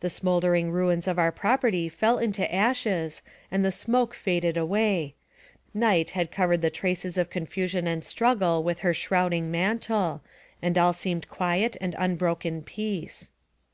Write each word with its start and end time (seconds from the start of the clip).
The 0.00 0.10
smoldering 0.10 0.70
ruins 0.72 1.08
of 1.08 1.18
our 1.18 1.32
property 1.32 1.88
fell 1.88 2.18
into 2.18 2.54
ashes 2.54 3.22
and 3.50 3.64
the 3.64 3.72
smoke 3.72 4.12
faded 4.12 4.58
away; 4.58 5.14
night 5.72 6.10
had 6.10 6.30
covered 6.30 6.60
the 6.60 6.68
traces 6.68 7.16
of 7.16 7.30
confusion 7.30 7.86
and 7.86 8.04
struggle 8.04 8.62
with 8.62 8.80
her 8.80 8.92
shrouding 8.92 9.50
mantle, 9.50 10.20
and 10.60 10.76
all 10.76 10.92
seemed 10.92 11.30
quiet 11.30 11.78
and 11.80 11.96
unbroken 11.98 12.60
peace. 12.62 13.30